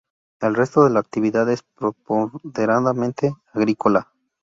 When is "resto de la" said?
0.55-0.99